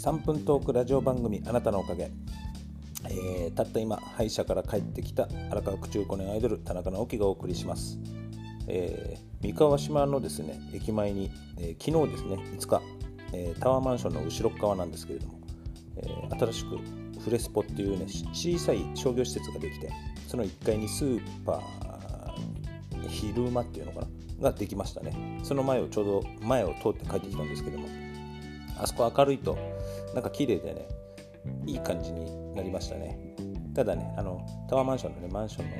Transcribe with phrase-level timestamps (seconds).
[0.00, 2.10] 3分トークラジオ番組あなたのおかげ、
[3.10, 7.98] えー、たった今歯医者から帰ってきた荒川区中高年アイドル田中直樹がお送りします、
[8.66, 12.82] えー、三河島のですね駅前に、えー、昨日ですね5日、
[13.34, 15.38] えタワーマンションの後ろ側なんですけれども、
[15.98, 16.78] え新しく
[17.22, 19.90] フレスポっていうね小さい商業施設ができて
[20.28, 25.40] その1階にスーパー昼間っていうのかなができましたね。
[25.42, 27.86] その前をちょうど前を通って帰ってきたんですけども
[28.78, 29.58] あそこ明るいと
[30.14, 30.88] なんか綺麗でね
[31.66, 33.18] いい感じになりましたね。
[33.74, 35.76] ただねあのタワーマンションのねマンションの、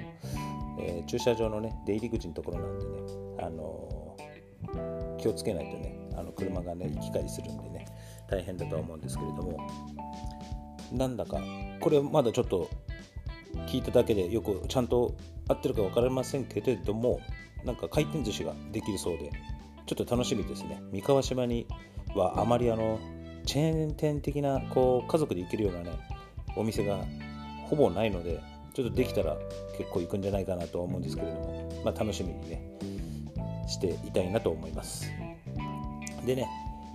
[0.81, 2.93] えー、駐車場のね出入り口のところなんでね
[3.41, 7.87] あのー、気をつけないとねあの車がね行き交いするんでね
[8.31, 9.59] 大変だとは思うんですけれども
[10.93, 11.41] なんだか
[11.81, 12.71] これまだちょっと
[13.67, 15.17] 聞いただけでよくちゃんと
[15.49, 17.21] 合ってるか分かりませんけれども
[17.65, 19.31] なんか回転寿司ができるそうで
[19.87, 20.81] ちょっと楽しみですね。
[20.93, 21.67] 三河島に
[22.15, 23.01] はあまりあの
[23.51, 25.91] チェーン店的なこう家族で行けるようなね
[26.55, 27.01] お店が
[27.65, 28.41] ほぼないので
[28.75, 29.37] ちょっとできたら
[29.77, 32.63] 結構行くんじゃないかなとは思うんですけれども、まあ、楽しみにね
[33.67, 35.11] していたいなと思います。
[36.25, 36.47] でね、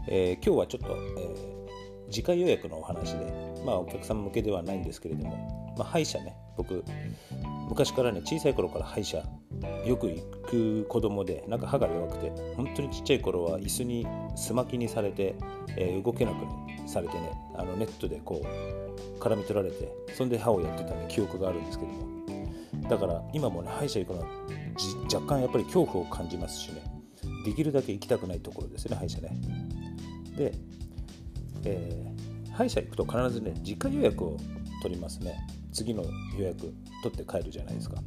[0.07, 3.33] えー、今日はちょっと、えー、次回予約のお話で
[3.65, 6.85] まあお客さん向けではないんですけれども、まあ、歯医者ね僕
[7.67, 9.21] 昔からね小さい頃から歯医者
[9.85, 15.35] よく行く子供でなんか歯が弱くて本当にちっちゃい頃は椅子にすまきにされて、
[15.77, 16.37] えー、動けなく
[16.87, 22.15] されてねあのネットでこう絡み取られてそんで歯をやってた、ね、記憶があるんですけども。
[22.89, 24.27] だから今もね歯医者行くのは
[25.11, 26.83] 若干やっぱり恐怖を感じますしね。
[27.43, 29.29] できるだけ行きたくないところですね歯医者ね。
[30.35, 30.53] で、
[31.63, 34.37] えー、歯医者行くと必ずね自家予約を
[34.81, 35.35] 取りますね。
[35.71, 36.03] 次の
[36.37, 37.97] 予約取って帰るじゃないですか。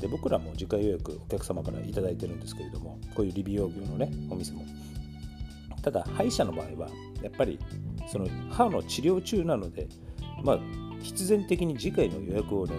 [0.00, 4.64] で僕らも次回予約お客様から頂いてるんですけれどもこういう理美容業のねお店も。
[5.82, 6.88] ただ歯医者の場合は
[7.22, 7.60] やっぱり
[8.08, 9.86] その歯の治療中なので
[10.42, 10.58] まあ
[11.00, 12.74] 必然的に次回の予約をね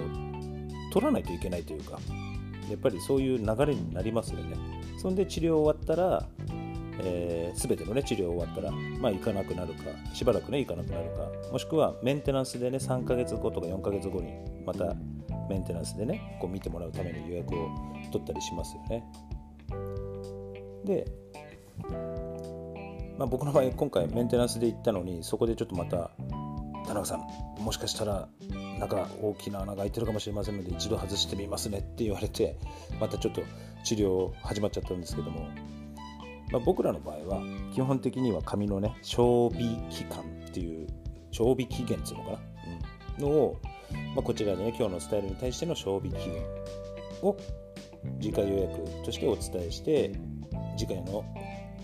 [0.91, 1.99] 取らないといけないというか
[2.69, 4.57] やっぱりそういう流れになりますよね。
[5.01, 6.27] そんで治療終わったら
[6.99, 9.83] えー、全ての、ね、治療終わったら、まあ、行かなくなるか
[10.13, 14.33] しばらくね行かなくなるかもしくはメンテナンスでね3ヶ月後とか4ヶ月後に
[14.65, 14.95] また
[15.49, 17.69] メンテナンスでねこう見てもらうために予約を
[18.11, 19.03] 取ったりしますよね。
[20.85, 21.05] で、
[23.17, 26.11] まあ、僕の場合今回メンテナンスで行ったのにそこでちょっとまた
[26.85, 28.29] 田中さんもしかしたら
[28.79, 32.57] 中大きな穴が開いてるかもしれませんので一度外してみますねって言われて
[32.99, 33.41] またちょっと
[33.83, 35.47] 治療始まっちゃったんですけども。
[36.49, 37.41] まあ、僕らの場合は
[37.73, 40.87] 基本的には紙のね賞味期間っていう
[41.31, 42.39] 賞味期限っていうのかな、
[43.17, 43.57] うん、のを、
[44.15, 46.43] まあ、こちらでね今日のスタイルに対しての賞味期限
[47.21, 47.37] を
[48.19, 50.11] 次回予約としてお伝えして
[50.77, 51.23] 次回の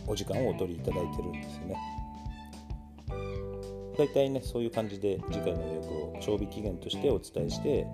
[0.07, 1.77] お時間をお取りいただいてるんですよね。
[3.97, 7.85] 大体ねそういう感じで次回の予約を賞味期限としてお伝えして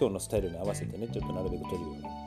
[0.00, 2.24] 今日のスタイルに合わせてねちょっとなるべく取るように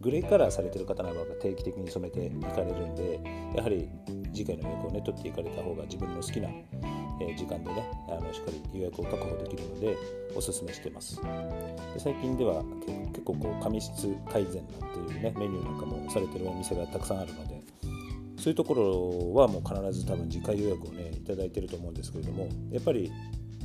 [0.00, 3.20] グレーカラーされてる方などが定期的に染めていかれるんで
[3.56, 3.88] やはり
[4.32, 6.48] 次回の予約をね取っていかれた方が自分の好きな
[7.20, 9.96] え時間でねあのしっかり予約を確保できるので
[10.34, 11.16] おすすめしてます。
[11.16, 11.22] で
[11.98, 12.62] 最近では
[13.12, 17.62] 結構こう髪質改善なんていうねメニューなんかもされてるお店がたくさんあるので
[18.38, 23.10] そういうところはもう必ず多分次回予約をね頂いてると思うんですけれどもやっぱり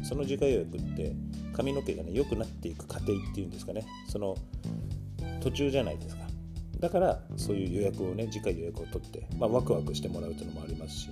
[0.03, 1.13] その次回予約って
[1.53, 3.85] 髪の毛がね良くなっていく過程っていうんですかね。
[4.07, 4.35] その
[5.41, 6.23] 途中じゃないですか。
[6.79, 11.09] だからそういう予約をね次回予約を取って、まあ、ワクワクしてもらうというのもありますし。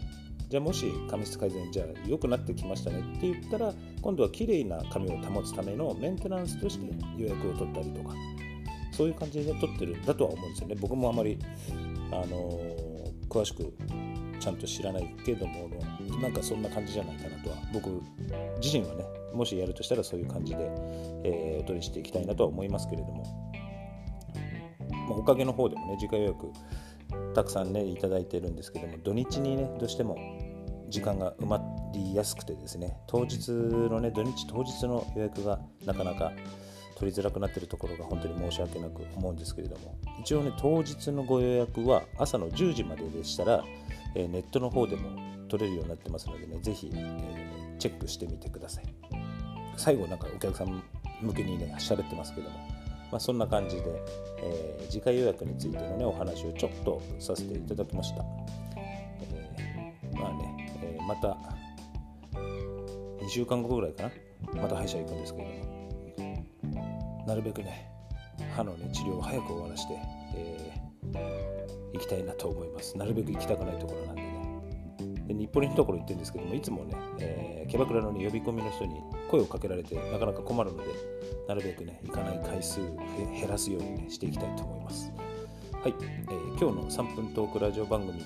[0.49, 6.85] じゃあもし髪質改善じゃあ良くなってきましたねって言ったら今度は綺麗な髪を保つためのメンテナンスとして
[7.17, 8.15] 予約を取ったりとか。
[8.99, 10.75] そういう感じで取ってるんだとは思うんですよね。
[10.77, 11.39] 僕もあまり、
[12.11, 13.73] あのー、詳しく
[14.41, 15.69] ちゃんと知らないけども
[16.21, 18.01] なんかそんな感じじゃないかなとは僕
[18.61, 20.69] 自身はねもしやるとしたらそういう感じで、
[21.23, 23.23] えー、お取りしていきたいなとは思いますけれども。
[25.07, 26.51] まあ、おかげの方でもね自家予約
[27.33, 30.17] たくさんねいただいてるんですけども土日にねどうしても
[30.89, 31.61] 時間が埋ま
[31.93, 36.31] りやすくてですね当日のね土日当日の予約がなかなか
[36.97, 43.63] 取りづらくなってるところが本当に申し訳なく思うんですけれども一応ね当日のご予約は朝の10時まででしたら、
[44.15, 48.83] え、ネットの方でも取れるようになってますのでね是非、え、チェックしてみてください。
[49.77, 50.83] 最後なんかお客さん
[51.21, 52.78] 向けにね喋ってますけども。
[53.11, 53.83] まあ、そんな感じで、
[54.37, 58.23] えー、次回予約についての、ね、お話をちょっとさせていただきました。
[58.77, 61.37] えー、まあね、えー、また
[63.23, 64.11] 2週間後ぐらいかな、
[64.61, 65.47] また歯医者行くんですけれ
[66.17, 66.23] ど
[66.69, 67.89] も、なるべくね、
[68.55, 69.93] 歯の、ね、治療を早く終わらして、
[70.35, 72.97] えー、行きたいなと思います。
[72.97, 74.28] なるべく行きたくないところなんで。
[75.29, 78.99] で日暮里のところ行ってるんですけどもいつもね、えー、キャバクラの、ね、呼び込みの人に
[79.29, 80.89] 声をかけられてなかなか困るので
[81.47, 85.11] なるべくね行かない回数減らすように、ね、していきたいと思います。
[85.81, 88.21] はい、えー、今日の3分トークラジオ番組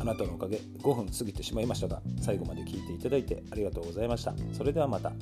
[0.00, 4.34] あなたのおかげ5分過ぎてしまいましたが最後まで聞いていただいてありがとうございました。
[4.52, 5.12] それではまた。